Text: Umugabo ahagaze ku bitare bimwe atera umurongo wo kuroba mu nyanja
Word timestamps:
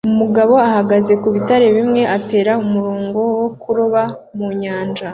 Umugabo 0.11 0.53
ahagaze 0.69 1.13
ku 1.21 1.27
bitare 1.35 1.67
bimwe 1.75 2.01
atera 2.17 2.51
umurongo 2.63 3.19
wo 3.39 3.47
kuroba 3.61 4.01
mu 4.37 4.47
nyanja 4.61 5.07